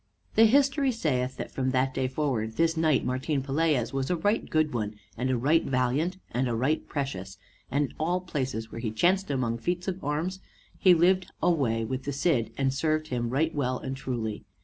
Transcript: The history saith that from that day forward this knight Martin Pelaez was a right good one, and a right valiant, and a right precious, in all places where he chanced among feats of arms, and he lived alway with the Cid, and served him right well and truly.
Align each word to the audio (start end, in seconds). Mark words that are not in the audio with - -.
The 0.33 0.45
history 0.47 0.91
saith 0.91 1.37
that 1.37 1.51
from 1.51 1.69
that 1.69 1.93
day 1.93 2.07
forward 2.07 2.53
this 2.53 2.75
knight 2.75 3.05
Martin 3.05 3.43
Pelaez 3.43 3.93
was 3.93 4.09
a 4.09 4.15
right 4.15 4.49
good 4.49 4.73
one, 4.73 4.95
and 5.15 5.29
a 5.29 5.37
right 5.37 5.63
valiant, 5.63 6.17
and 6.31 6.47
a 6.49 6.55
right 6.55 6.87
precious, 6.89 7.37
in 7.71 7.93
all 7.99 8.19
places 8.19 8.71
where 8.71 8.81
he 8.81 8.89
chanced 8.89 9.29
among 9.29 9.59
feats 9.59 9.87
of 9.87 10.03
arms, 10.03 10.37
and 10.37 10.79
he 10.79 10.93
lived 10.95 11.31
alway 11.39 11.83
with 11.83 12.05
the 12.05 12.13
Cid, 12.13 12.51
and 12.57 12.73
served 12.73 13.09
him 13.09 13.29
right 13.29 13.53
well 13.53 13.77
and 13.77 13.95
truly. 13.95 14.43